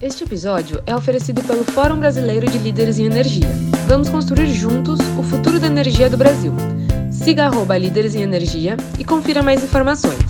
[0.00, 3.48] Este episódio é oferecido pelo Fórum Brasileiro de Líderes em Energia.
[3.88, 6.52] Vamos construir juntos o futuro da energia do Brasil.
[7.10, 10.22] Siga arroba Líderes em Energia e confira mais informações.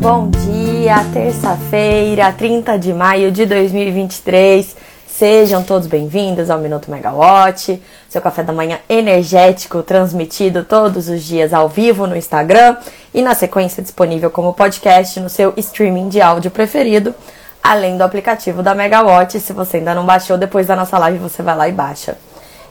[0.00, 4.74] Bom dia, terça-feira, 30 de maio de 2023.
[5.18, 11.52] Sejam todos bem-vindos ao Minuto Megawatt, seu café da manhã energético transmitido todos os dias
[11.52, 12.76] ao vivo no Instagram
[13.12, 17.12] e na sequência disponível como podcast no seu streaming de áudio preferido,
[17.60, 19.40] além do aplicativo da Megawatt.
[19.40, 22.16] Se você ainda não baixou, depois da nossa live você vai lá e baixa.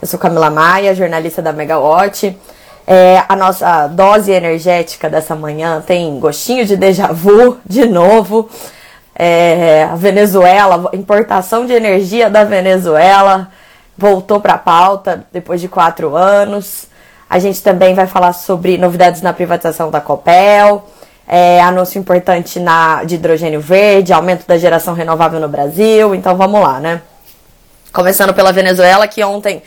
[0.02, 2.34] Eu sou Camila Maia, jornalista da Megawatt.
[2.88, 8.50] É, a nossa dose energética dessa manhã tem gostinho de déjà vu de novo
[9.20, 13.50] é, a Venezuela, importação de energia da Venezuela
[13.98, 16.86] voltou para a pauta depois de quatro anos.
[17.28, 20.88] A gente também vai falar sobre novidades na privatização da Copel,
[21.28, 26.14] é, anúncio importante na, de hidrogênio verde, aumento da geração renovável no Brasil.
[26.14, 27.02] Então vamos lá, né?
[27.92, 29.64] Começando pela Venezuela, que ontem,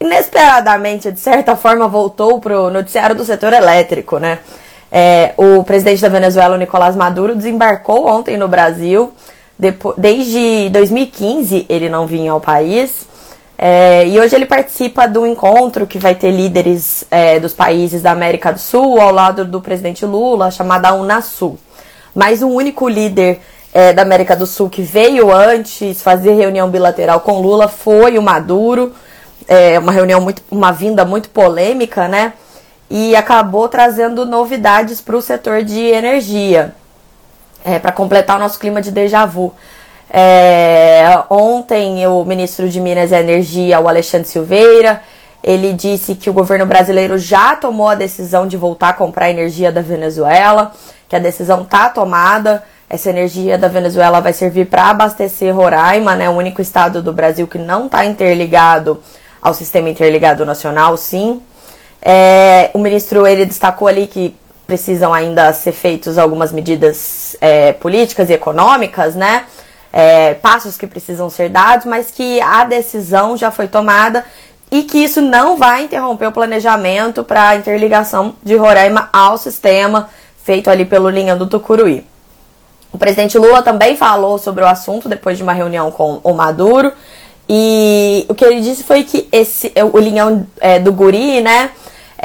[0.00, 4.38] inesperadamente, de certa forma, voltou para o noticiário do setor elétrico, né?
[4.96, 9.12] É, o presidente da Venezuela, Nicolás Maduro, desembarcou ontem no Brasil.
[9.58, 13.08] Depois, desde 2015 ele não vinha ao país.
[13.58, 18.12] É, e hoje ele participa do encontro que vai ter líderes é, dos países da
[18.12, 21.58] América do Sul ao lado do presidente Lula, chamada Unasul.
[22.14, 23.40] Mas o único líder
[23.72, 28.22] é, da América do Sul que veio antes fazer reunião bilateral com Lula foi o
[28.22, 28.92] Maduro.
[29.48, 32.34] É uma reunião muito, uma vinda muito polêmica, né?
[32.96, 36.72] E acabou trazendo novidades para o setor de energia,
[37.64, 39.52] é, para completar o nosso clima de déjà vu.
[40.08, 45.02] É, ontem, o ministro de Minas e Energia, o Alexandre Silveira,
[45.42, 49.72] ele disse que o governo brasileiro já tomou a decisão de voltar a comprar energia
[49.72, 50.70] da Venezuela,
[51.08, 52.62] que a decisão está tomada.
[52.88, 57.48] Essa energia da Venezuela vai servir para abastecer Roraima, né, o único estado do Brasil
[57.48, 59.02] que não está interligado
[59.42, 61.42] ao sistema interligado nacional, sim.
[62.04, 68.28] É, o ministro ele destacou ali que precisam ainda ser feitos algumas medidas é, políticas
[68.28, 69.44] e econômicas, né?
[69.92, 74.24] É, passos que precisam ser dados, mas que a decisão já foi tomada
[74.70, 80.10] e que isso não vai interromper o planejamento para a interligação de Roraima ao sistema
[80.42, 82.04] feito ali pelo linha do Tucuruí.
[82.92, 86.92] O presidente Lula também falou sobre o assunto depois de uma reunião com o Maduro
[87.48, 91.70] e o que ele disse foi que esse o linhão é, do Guri, né?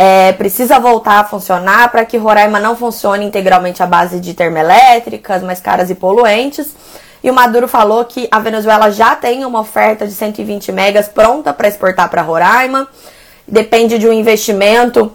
[0.01, 5.43] É, precisa voltar a funcionar para que Roraima não funcione integralmente à base de termoelétricas
[5.43, 6.73] mais caras e poluentes.
[7.21, 11.51] E o Maduro falou que a Venezuela já tem uma oferta de 120 megas pronta
[11.51, 12.87] para exportar para Roraima.
[13.45, 15.11] Depende de um investimento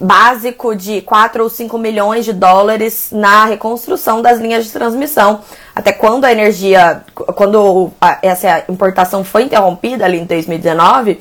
[0.00, 5.40] básico de 4 ou 5 milhões de dólares na reconstrução das linhas de transmissão.
[5.74, 7.02] Até quando a energia,
[7.34, 7.90] quando
[8.22, 11.18] essa importação foi interrompida ali em 2019,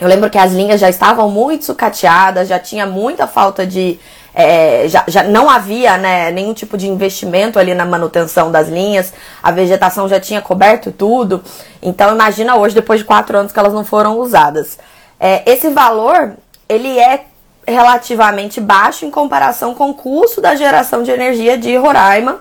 [0.00, 4.00] eu lembro que as linhas já estavam muito sucateadas, já tinha muita falta de.
[4.32, 9.12] É, já, já não havia né, nenhum tipo de investimento ali na manutenção das linhas,
[9.42, 11.42] a vegetação já tinha coberto tudo.
[11.82, 14.78] Então imagina hoje, depois de quatro anos que elas não foram usadas.
[15.18, 16.34] É, esse valor
[16.68, 17.24] ele é
[17.66, 22.38] relativamente baixo em comparação com o custo da geração de energia de Roraima,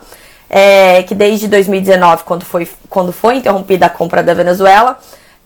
[0.49, 4.97] é, que desde 2019, quando foi, quando foi interrompida a compra da Venezuela,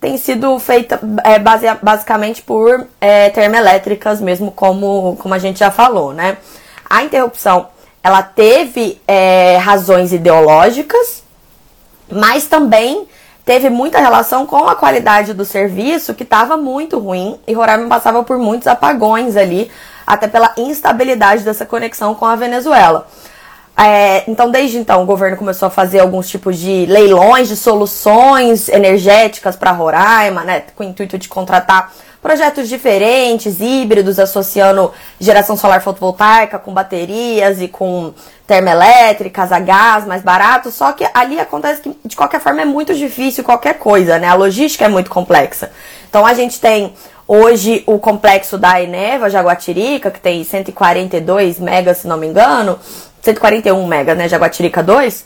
[0.04, 5.70] tem sido feita é, base, basicamente por é, termoelétricas, mesmo como, como a gente já
[5.70, 6.36] falou, né?
[6.90, 7.68] A interrupção,
[8.02, 11.22] ela teve é, razões ideológicas,
[12.12, 13.08] mas também
[13.46, 18.22] teve muita relação com a qualidade do serviço, que estava muito ruim, e Roraima passava
[18.22, 19.70] por muitos apagões ali,
[20.06, 23.08] até pela instabilidade dessa conexão com a Venezuela.
[23.76, 28.68] É, então, desde então, o governo começou a fazer alguns tipos de leilões de soluções
[28.68, 31.92] energéticas para Roraima, né, com o intuito de contratar
[32.22, 38.14] projetos diferentes, híbridos, associando geração solar fotovoltaica com baterias e com
[38.46, 40.70] termoelétricas, a gás mais barato.
[40.70, 44.28] Só que ali acontece que, de qualquer forma, é muito difícil qualquer coisa, né?
[44.28, 45.70] A logística é muito complexa.
[46.08, 46.94] Então, a gente tem
[47.28, 52.78] hoje o complexo da Eneva, Jaguatirica, que tem 142 megas, se não me engano
[53.24, 55.24] 141 megas, né, Jaguatirica 2.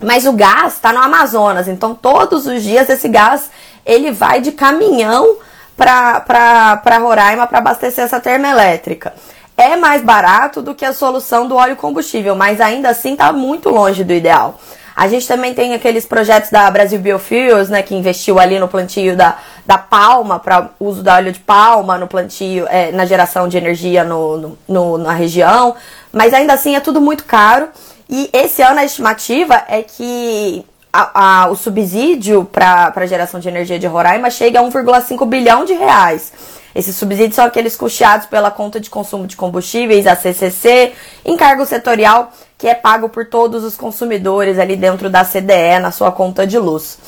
[0.00, 3.50] Mas o gás está no Amazonas, então todos os dias esse gás
[3.84, 5.36] ele vai de caminhão
[5.76, 9.14] para Roraima para abastecer essa termoelétrica.
[9.56, 13.68] É mais barato do que a solução do óleo combustível, mas ainda assim está muito
[13.70, 14.58] longe do ideal.
[14.98, 19.16] A gente também tem aqueles projetos da Brasil Biofuels, né, que investiu ali no plantio
[19.16, 23.56] da, da palma, para uso da óleo de palma no plantio, é, na geração de
[23.56, 25.76] energia no, no, no, na região.
[26.12, 27.68] Mas ainda assim é tudo muito caro
[28.10, 33.46] E esse ano a estimativa é que a, a, o subsídio para a geração de
[33.46, 36.32] energia de Roraima chega a 1,5 bilhão de reais.
[36.74, 40.92] Esses subsídios são aqueles custeados pela conta de consumo de combustíveis, a CCC,
[41.24, 46.10] encargo setorial que é pago por todos os consumidores ali dentro da CDE na sua
[46.10, 46.98] conta de luz.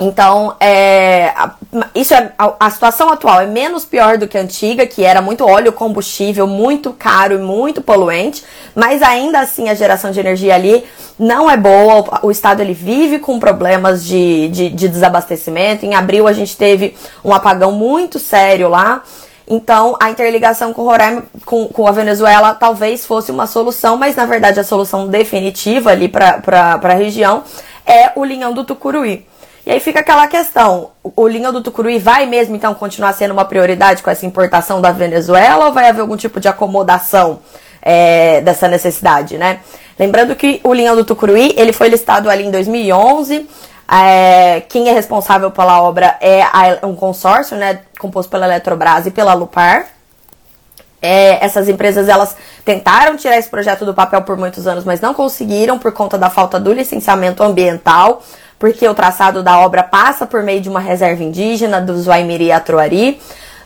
[0.00, 1.34] Então, é,
[1.92, 5.20] isso é, a, a, situação atual é menos pior do que a antiga, que era
[5.20, 8.44] muito óleo combustível, muito caro e muito poluente,
[8.76, 10.84] mas ainda assim a geração de energia ali
[11.18, 12.20] não é boa.
[12.22, 15.84] O estado ele vive com problemas de, de, de desabastecimento.
[15.84, 19.02] Em abril a gente teve um apagão muito sério lá.
[19.50, 24.26] Então, a interligação com Roraima, com, com a Venezuela, talvez fosse uma solução, mas na
[24.26, 27.42] verdade a solução definitiva ali para a região
[27.86, 29.26] é o linhão do Tucuruí.
[29.68, 33.44] E aí fica aquela questão: o linha do Tucuruí vai mesmo então continuar sendo uma
[33.44, 37.40] prioridade com essa importação da Venezuela ou vai haver algum tipo de acomodação
[37.80, 39.60] é, dessa necessidade, né?
[39.98, 43.46] Lembrando que o linha do Tucuruí ele foi listado ali em 2011.
[43.90, 49.10] É, quem é responsável pela obra é a, um consórcio, né, composto pela Eletrobras e
[49.10, 49.86] pela Lupar.
[51.00, 55.14] É, essas empresas elas tentaram tirar esse projeto do papel por muitos anos, mas não
[55.14, 58.20] conseguiram por conta da falta do licenciamento ambiental
[58.58, 62.52] porque o traçado da obra passa por meio de uma reserva indígena dos Waimiri e
[62.52, 63.20] Atruari.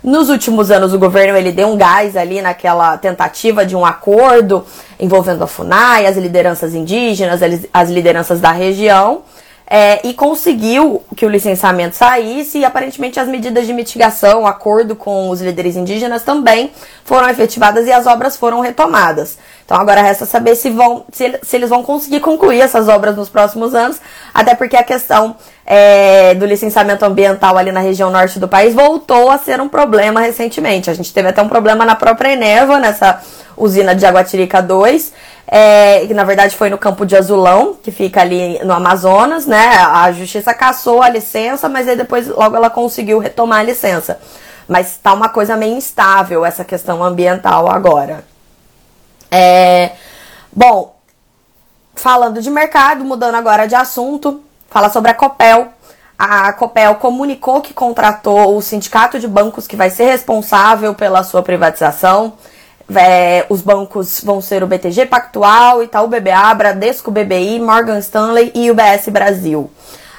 [0.05, 4.67] Nos últimos anos, o governo ele deu um gás ali naquela tentativa de um acordo
[5.01, 7.41] envolvendo a FUNAI, as lideranças indígenas,
[7.73, 9.23] as lideranças da região
[9.67, 15.31] é, e conseguiu que o licenciamento saísse e aparentemente as medidas de mitigação, acordo com
[15.31, 16.71] os líderes indígenas também
[17.05, 19.39] foram efetivadas e as obras foram retomadas.
[19.65, 23.29] Então agora resta saber se, vão, se, se eles vão conseguir concluir essas obras nos
[23.29, 24.01] próximos anos,
[24.35, 29.31] até porque a questão é, do licenciamento ambiental ali na região norte do país voltou
[29.31, 30.91] a ser um problema recentemente.
[30.91, 33.21] A gente teve até um problema na própria Eneva, nessa
[33.57, 35.13] usina de Jaguatirica 2,
[35.55, 39.69] é, que na verdade foi no campo de Azulão, que fica ali no Amazonas, né?
[39.85, 44.19] A justiça cassou a licença, mas aí depois logo ela conseguiu retomar a licença.
[44.67, 48.25] Mas tá uma coisa meio instável essa questão ambiental agora.
[49.31, 49.91] É,
[50.51, 50.97] bom,
[51.95, 55.69] falando de mercado, mudando agora de assunto, fala sobre a Copel.
[56.19, 61.43] A Copel comunicou que contratou o sindicato de bancos que vai ser responsável pela sua
[61.43, 62.39] privatização.
[62.97, 68.71] É, os bancos vão ser o BTG Pactual, Itaú BBA, Bradesco BBI, Morgan Stanley e
[68.71, 69.71] UBS Brasil.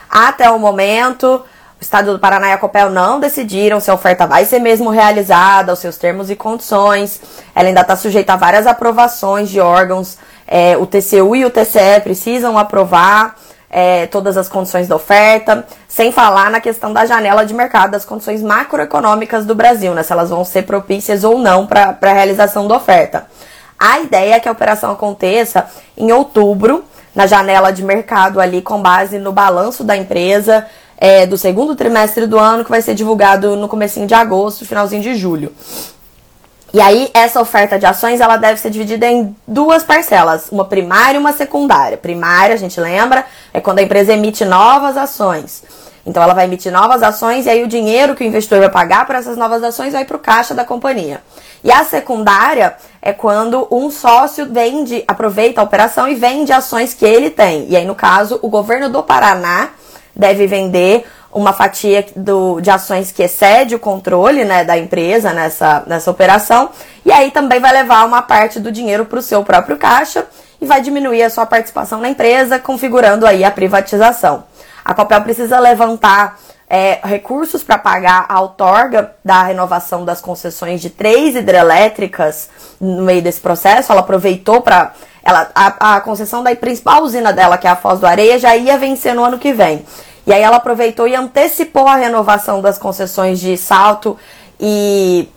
[0.10, 1.44] Até o momento, o
[1.82, 5.74] Estado do Paraná e a Copel não decidiram se a oferta vai ser mesmo realizada,
[5.74, 7.20] os seus termos e condições.
[7.56, 10.18] Ela ainda está sujeita a várias aprovações de órgãos.
[10.48, 13.36] É, o TCU e o TCE precisam aprovar
[13.76, 18.06] é, todas as condições da oferta, sem falar na questão da janela de mercado, das
[18.06, 20.04] condições macroeconômicas do Brasil, né?
[20.04, 23.26] Se elas vão ser propícias ou não para a realização da oferta.
[23.80, 25.66] A ideia é que a operação aconteça
[25.98, 26.84] em outubro,
[27.16, 32.28] na janela de mercado ali, com base no balanço da empresa é, do segundo trimestre
[32.28, 35.52] do ano, que vai ser divulgado no comecinho de agosto, finalzinho de julho.
[36.74, 41.18] E aí, essa oferta de ações, ela deve ser dividida em duas parcelas, uma primária
[41.18, 41.98] e uma secundária.
[41.98, 45.64] Primária, a gente lembra, é quando a empresa emite novas ações.
[46.04, 49.06] Então, ela vai emitir novas ações e aí o dinheiro que o investidor vai pagar
[49.06, 51.22] por essas novas ações vai para o caixa da companhia.
[51.64, 57.06] E a secundária é quando um sócio vende, aproveita a operação e vende ações que
[57.06, 57.68] ele tem.
[57.70, 59.70] E aí, no caso, o governo do Paraná
[60.16, 65.84] deve vender uma fatia do, de ações que excede o controle né, da empresa nessa,
[65.88, 66.70] nessa operação,
[67.06, 70.26] e aí também vai levar uma parte do dinheiro para o seu próprio caixa
[70.62, 74.46] e vai diminuir a sua participação na empresa, configurando aí a privatização.
[74.84, 80.90] A Copel precisa levantar é, recursos para pagar a outorga da renovação das concessões de
[80.90, 82.50] três hidrelétricas
[82.80, 83.92] no meio desse processo.
[83.92, 84.94] Ela aproveitou para.
[85.24, 88.56] Ela, a, a concessão da principal usina dela, que é a Foz do Areia, já
[88.58, 89.86] ia vencer no ano que vem.
[90.26, 94.18] E aí ela aproveitou e antecipou a renovação das concessões de Salto
[94.60, 95.28] e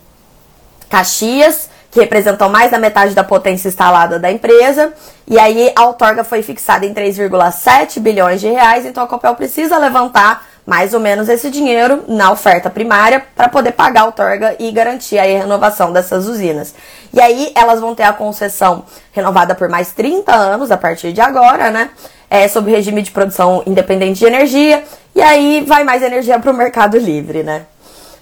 [0.88, 4.92] Caxias, que representam mais da metade da potência instalada da empresa.
[5.26, 9.78] E aí a outorga foi fixada em 3,7 bilhões de reais, então a Copel precisa
[9.78, 14.70] levantar mais ou menos esse dinheiro na oferta primária para poder pagar a outorga e
[14.72, 16.74] garantir a renovação dessas usinas.
[17.12, 21.20] E aí elas vão ter a concessão renovada por mais 30 anos a partir de
[21.20, 21.90] agora, né?
[22.30, 26.54] É, sob regime de produção independente de energia, e aí vai mais energia para o
[26.54, 27.62] mercado livre, né?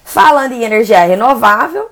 [0.03, 1.89] Falando em energia renovável,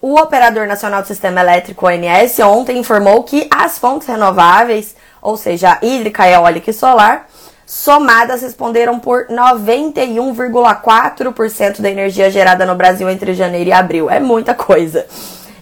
[0.00, 5.78] o Operador Nacional do Sistema Elétrico, ONS, ontem informou que as fontes renováveis, ou seja,
[5.82, 7.28] hídrica, eólica e solar,
[7.66, 14.10] somadas responderam por 91,4% da energia gerada no Brasil entre janeiro e abril.
[14.10, 15.06] É muita coisa.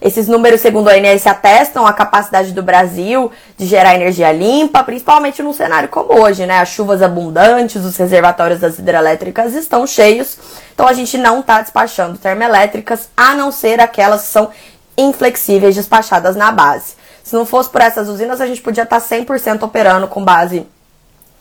[0.01, 5.43] Esses números, segundo a ANS, atestam a capacidade do Brasil de gerar energia limpa, principalmente
[5.43, 6.59] num cenário como hoje, né?
[6.61, 10.39] As chuvas abundantes, os reservatórios das hidrelétricas estão cheios,
[10.73, 14.51] então a gente não está despachando termoelétricas, a não ser aquelas que são
[14.97, 16.95] inflexíveis despachadas na base.
[17.23, 20.67] Se não fosse por essas usinas, a gente podia estar 100% operando com base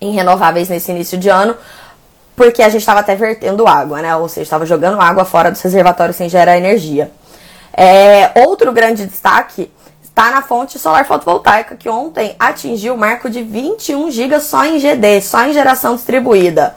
[0.01, 1.55] em renováveis nesse início de ano,
[2.35, 4.15] porque a gente estava até vertendo água, né?
[4.15, 7.11] Ou seja, estava jogando água fora dos reservatórios sem gerar energia.
[7.79, 13.43] É, outro grande destaque está na fonte solar fotovoltaica, que ontem atingiu o marco de
[13.43, 16.75] 21 GB só em GD, só em geração distribuída.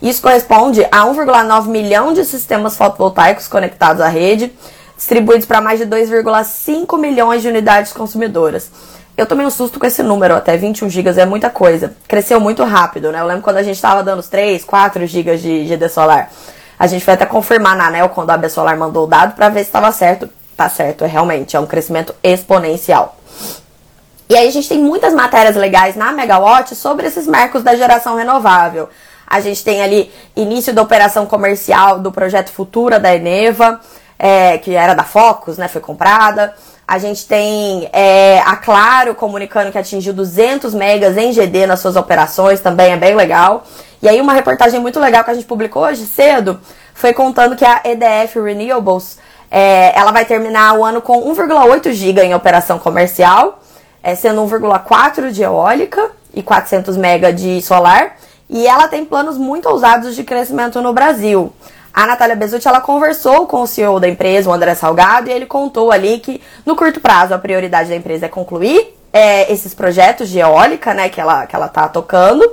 [0.00, 4.50] Isso corresponde a 1,9 milhão de sistemas fotovoltaicos conectados à rede,
[4.96, 8.70] distribuídos para mais de 2,5 milhões de unidades consumidoras.
[9.18, 11.94] Eu tomei um susto com esse número, até 21 GB é muita coisa.
[12.06, 13.20] Cresceu muito rápido, né?
[13.20, 16.30] Eu lembro quando a gente estava dando os 3, 4 GB de GD solar.
[16.78, 19.48] A gente foi até confirmar na ANEL quando a AB Solar mandou o dado para
[19.48, 20.30] ver se estava certo.
[20.58, 23.16] Tá certo, é realmente, é um crescimento exponencial.
[24.28, 28.16] E aí a gente tem muitas matérias legais na Megawatt sobre esses marcos da geração
[28.16, 28.88] renovável.
[29.24, 33.80] A gente tem ali início da operação comercial do projeto Futura da Eneva,
[34.18, 35.68] é, que era da Focus, né?
[35.68, 36.52] Foi comprada.
[36.88, 41.94] A gente tem é, a Claro comunicando que atingiu 200 megas em GD nas suas
[41.94, 43.62] operações, também é bem legal.
[44.02, 46.60] E aí uma reportagem muito legal que a gente publicou hoje cedo
[46.94, 49.18] foi contando que a EDF Renewables
[49.50, 53.60] é, ela vai terminar o ano com 1,8 GB em operação comercial,
[54.02, 58.16] é, sendo 1,4 de eólica e 400 mega de solar.
[58.48, 61.52] E ela tem planos muito ousados de crescimento no Brasil.
[61.92, 65.46] A Natália Bezutti, ela conversou com o CEO da empresa, o André Salgado, e ele
[65.46, 70.28] contou ali que no curto prazo a prioridade da empresa é concluir é, esses projetos
[70.28, 72.48] de eólica, né, que ela, que ela tá tocando.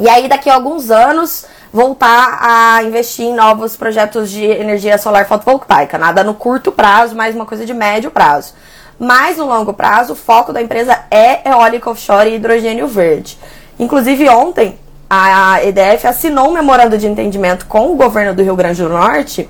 [0.00, 5.26] E aí daqui a alguns anos voltar a investir em novos projetos de energia solar
[5.26, 5.96] fotovoltaica.
[5.96, 8.52] Nada no curto prazo, mas uma coisa de médio prazo.
[8.98, 13.38] Mas no longo prazo, o foco da empresa é eólica offshore e hidrogênio verde.
[13.78, 18.82] Inclusive ontem, a EDF assinou um memorando de entendimento com o governo do Rio Grande
[18.82, 19.48] do Norte,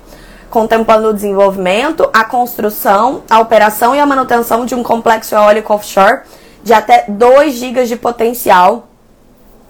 [0.49, 6.21] contemplando o desenvolvimento, a construção, a operação e a manutenção de um complexo eólico offshore
[6.63, 8.87] de até 2 GB de potencial,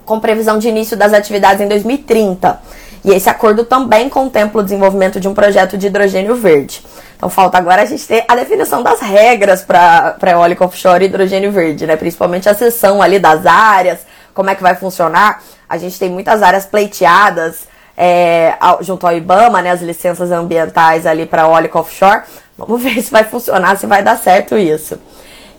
[0.06, 2.60] com previsão de início das atividades em 2030.
[3.06, 6.84] E esse acordo também contempla o desenvolvimento de um projeto de hidrogênio verde.
[7.18, 11.52] Então falta agora a gente ter a definição das regras para eólico offshore e hidrogênio
[11.52, 11.98] verde, né?
[11.98, 14.00] Principalmente a seção ali das áreas,
[14.34, 15.42] como é que vai funcionar.
[15.68, 17.68] A gente tem muitas áreas pleiteadas
[17.98, 22.24] é, junto ao IBAMA, né, as licenças ambientais ali para eólico offshore.
[22.58, 24.98] Vamos ver se vai funcionar, se vai dar certo isso.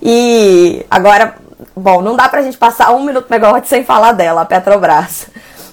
[0.03, 1.35] E agora,
[1.77, 5.27] bom, não dá para a gente passar um minuto megawatt sem falar dela, a Petrobras.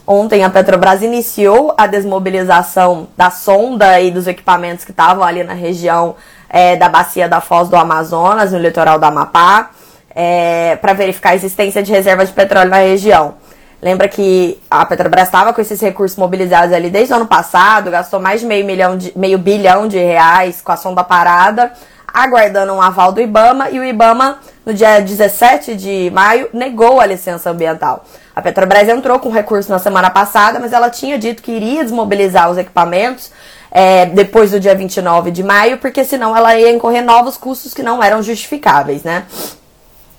[0.06, 5.54] Ontem a Petrobras iniciou a desmobilização da sonda e dos equipamentos que estavam ali na
[5.54, 6.16] região
[6.50, 9.70] é, da bacia da Foz do Amazonas, no litoral do Amapá
[10.16, 13.36] é, para verificar a existência de reservas de petróleo na região.
[13.82, 18.20] Lembra que a Petrobras estava com esses recursos mobilizados ali desde o ano passado, gastou
[18.20, 21.72] mais de meio, milhão de, meio bilhão de reais com a sonda parada,
[22.14, 27.06] aguardando um aval do IBAMA, e o IBAMA, no dia 17 de maio, negou a
[27.06, 28.06] licença ambiental.
[28.36, 32.50] A Petrobras entrou com recurso na semana passada, mas ela tinha dito que iria desmobilizar
[32.50, 33.32] os equipamentos
[33.72, 37.84] é, depois do dia 29 de maio, porque senão ela ia incorrer novos custos que
[37.84, 39.26] não eram justificáveis, né?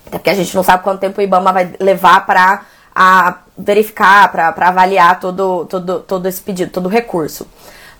[0.07, 2.65] Até porque a gente não sabe quanto tempo o IBAMA vai levar para
[3.57, 7.47] verificar, para avaliar todo, todo, todo esse pedido, todo o recurso.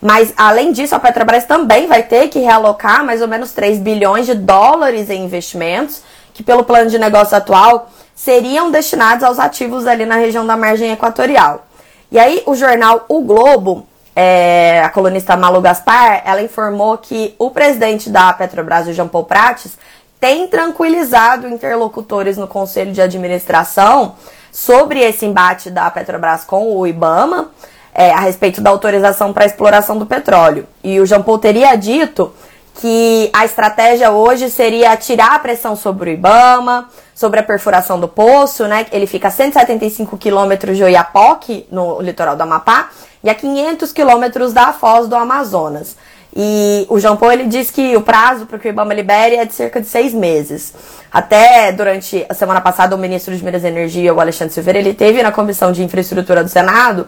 [0.04, 4.26] Mas, além disso, a Petrobras também vai ter que realocar mais ou menos 3 bilhões
[4.26, 6.02] de dólares em investimentos,
[6.34, 10.92] que pelo plano de negócio atual seriam destinados aos ativos ali na região da margem
[10.92, 11.64] equatorial.
[12.12, 17.50] E aí, o jornal O Globo, é, a colunista Malu Gaspar, ela informou que o
[17.50, 19.78] presidente da Petrobras, o Jean Paul Prates,
[20.20, 24.16] tem tranquilizado interlocutores no conselho de administração
[24.52, 27.48] sobre esse embate da Petrobras com o IBAMA
[27.94, 30.66] é, a respeito da autorização para exploração do petróleo.
[30.82, 32.32] E o Jean Paul teria dito
[32.80, 38.08] que a estratégia hoje seria tirar a pressão sobre o IBAMA, sobre a perfuração do
[38.08, 38.86] poço, né?
[38.90, 42.90] Ele fica a 175 quilômetros de Oiapoque, no litoral do Amapá,
[43.22, 45.96] e a 500 quilômetros da foz do Amazonas.
[46.36, 49.44] E o João Paulo ele diz que o prazo para que o IBAMA libere é
[49.44, 50.74] de cerca de seis meses.
[51.12, 54.94] Até durante a semana passada, o ministro de Minas e Energia, o Alexandre Silveira, ele
[54.94, 57.06] teve na Comissão de Infraestrutura do Senado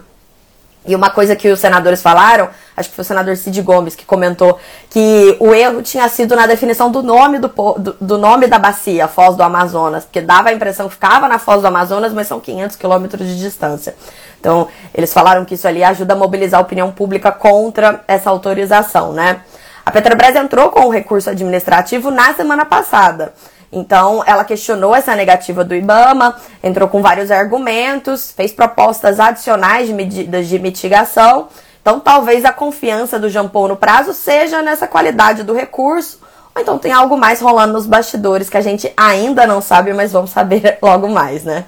[0.87, 4.05] e uma coisa que os senadores falaram, acho que foi o senador Cid Gomes que
[4.05, 4.57] comentou,
[4.89, 9.07] que o erro tinha sido na definição do nome do, do, do, nome da bacia,
[9.07, 12.39] Foz do Amazonas, porque dava a impressão que ficava na Foz do Amazonas, mas são
[12.39, 13.95] 500 quilômetros de distância.
[14.39, 19.11] Então, eles falaram que isso ali ajuda a mobilizar a opinião pública contra essa autorização,
[19.11, 19.41] né?
[19.85, 23.33] A Petrobras entrou com o recurso administrativo na semana passada.
[23.71, 29.93] Então, ela questionou essa negativa do IBAMA, entrou com vários argumentos, fez propostas adicionais de
[29.93, 31.49] medidas de mitigação.
[31.81, 36.19] Então, talvez a confiança do Jampou no prazo seja nessa qualidade do recurso,
[36.55, 40.11] ou então tem algo mais rolando nos bastidores que a gente ainda não sabe, mas
[40.11, 41.65] vamos saber logo mais, né?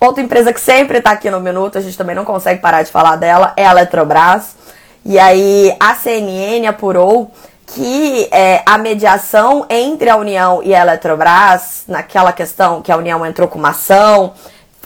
[0.00, 2.90] Outra empresa que sempre está aqui no minuto, a gente também não consegue parar de
[2.90, 4.56] falar dela, é a Eletrobras.
[5.04, 7.30] E aí a CNN apurou
[7.66, 13.26] que é, a mediação entre a União e a Eletrobras, naquela questão que a União
[13.26, 14.32] entrou com uma ação,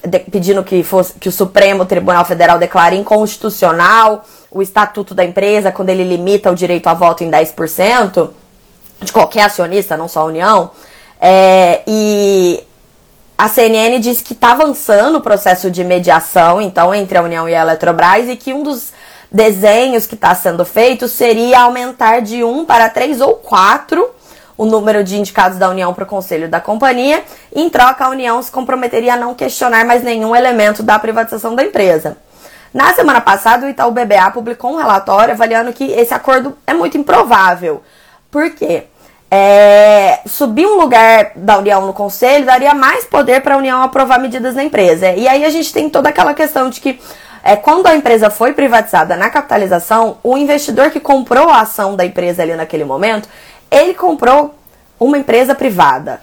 [0.02, 5.70] de, pedindo que, fosse, que o Supremo Tribunal Federal declare inconstitucional o estatuto da empresa,
[5.70, 8.30] quando ele limita o direito a voto em 10%,
[9.02, 10.70] de qualquer acionista, não só a União.
[11.20, 12.64] É, e
[13.36, 17.54] a CNN disse que está avançando o processo de mediação, então, entre a União e
[17.54, 18.92] a Eletrobras, e que um dos
[19.30, 24.08] desenhos que está sendo feito seria aumentar de um para três ou quatro
[24.56, 27.24] o número de indicados da União para o conselho da companhia.
[27.54, 31.64] Em troca, a União se comprometeria a não questionar mais nenhum elemento da privatização da
[31.64, 32.18] empresa.
[32.72, 36.98] Na semana passada, o Itaú BBA publicou um relatório avaliando que esse acordo é muito
[36.98, 37.82] improvável.
[38.30, 38.84] Por quê?
[39.30, 44.20] É, subir um lugar da União no conselho daria mais poder para a União aprovar
[44.20, 45.12] medidas na empresa.
[45.12, 47.00] E aí a gente tem toda aquela questão de que
[47.42, 52.04] é, quando a empresa foi privatizada na capitalização, o investidor que comprou a ação da
[52.04, 53.28] empresa ali naquele momento,
[53.70, 54.54] ele comprou
[54.98, 56.20] uma empresa privada.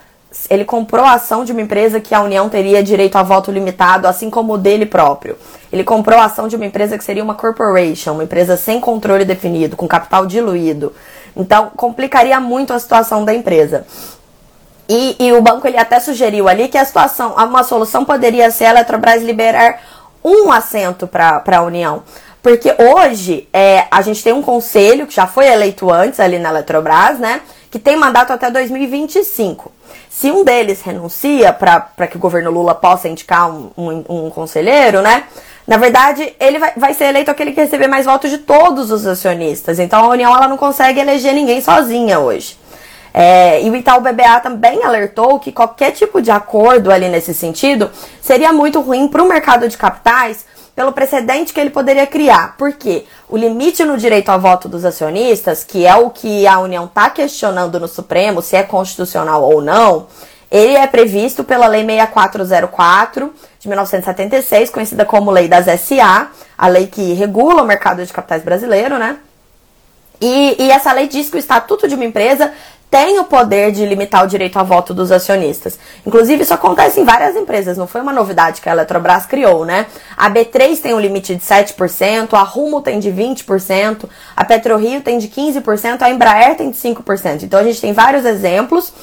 [0.49, 4.07] Ele comprou a ação de uma empresa que a União teria direito a voto limitado,
[4.07, 5.37] assim como o dele próprio.
[5.71, 9.25] Ele comprou a ação de uma empresa que seria uma corporation, uma empresa sem controle
[9.25, 10.93] definido, com capital diluído.
[11.35, 13.85] Então, complicaria muito a situação da empresa.
[14.89, 18.65] E, e o banco ele até sugeriu ali que a situação, uma solução poderia ser
[18.65, 19.79] a Eletrobras liberar
[20.27, 22.03] um assento para a União.
[22.41, 26.49] Porque hoje é, a gente tem um conselho que já foi eleito antes ali na
[26.49, 27.41] Eletrobras, né?
[27.69, 29.71] Que tem mandato até 2025.
[30.09, 35.01] Se um deles renuncia para que o governo Lula possa indicar um, um, um, conselheiro,
[35.01, 35.25] né?
[35.67, 39.05] Na verdade, ele vai, vai ser eleito aquele que receber mais votos de todos os
[39.05, 39.79] acionistas.
[39.79, 42.57] Então a União ela não consegue eleger ninguém sozinha hoje.
[43.13, 47.89] É, e o Itaú BBA também alertou que qualquer tipo de acordo ali nesse sentido
[48.21, 52.55] seria muito ruim para o mercado de capitais pelo precedente que ele poderia criar.
[52.57, 56.85] Porque o limite no direito ao voto dos acionistas, que é o que a União
[56.85, 60.05] está questionando no Supremo, se é constitucional ou não,
[60.51, 66.87] ele é previsto pela Lei 6404 de 1976, conhecida como Lei das SA, a lei
[66.87, 69.17] que regula o mercado de capitais brasileiro, né?
[70.19, 72.51] E, e, essa lei diz que o estatuto de uma empresa
[72.89, 75.77] tem o poder de limitar o direito a voto dos acionistas.
[76.05, 79.87] Inclusive, isso acontece em várias empresas, não foi uma novidade que a Eletrobras criou, né?
[80.15, 85.17] A B3 tem um limite de 7%, a Rumo tem de 20%, a PetroRio tem
[85.17, 87.43] de 15%, a Embraer tem de 5%.
[87.43, 88.93] Então, a gente tem vários exemplos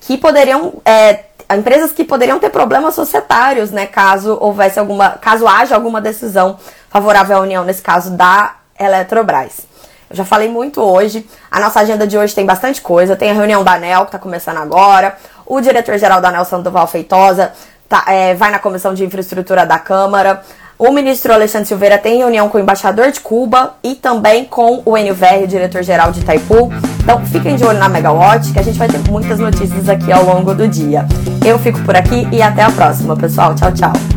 [0.00, 0.74] que poderiam.
[0.84, 6.58] É, empresas que poderiam ter problemas societários, né, caso houvesse alguma, caso haja alguma decisão
[6.88, 9.73] favorável à União, nesse caso da Eletrobras.
[10.14, 11.26] Já falei muito hoje.
[11.50, 13.16] A nossa agenda de hoje tem bastante coisa.
[13.16, 15.16] Tem a reunião da ANEL, que está começando agora.
[15.46, 17.52] O diretor-geral da ANEL, Sandoval Feitosa,
[17.88, 20.42] tá, é, vai na Comissão de Infraestrutura da Câmara.
[20.78, 24.96] O ministro Alexandre Silveira tem reunião com o embaixador de Cuba e também com o
[24.96, 26.72] NVR, diretor-geral de Itaipu.
[27.00, 30.24] Então fiquem de olho na Megawatt, que a gente vai ter muitas notícias aqui ao
[30.24, 31.06] longo do dia.
[31.46, 33.54] Eu fico por aqui e até a próxima, pessoal.
[33.54, 34.13] Tchau, tchau.